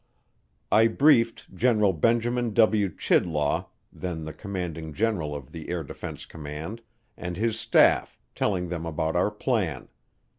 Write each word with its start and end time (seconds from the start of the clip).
I 0.71 0.87
briefed 0.87 1.53
General 1.53 1.93
Benjamin 1.93 2.55
W. 2.55 2.89
Chidlaw, 2.89 3.67
then 3.93 4.25
the 4.25 4.33
Commanding 4.33 4.93
General 4.93 5.35
of 5.35 5.51
the 5.51 5.69
Air 5.69 5.83
Defense 5.83 6.25
Command, 6.25 6.81
and 7.15 7.37
his 7.37 7.59
staff, 7.59 8.17
telling 8.33 8.69
them 8.69 8.87
about 8.87 9.15
our 9.15 9.29
plan. 9.29 9.89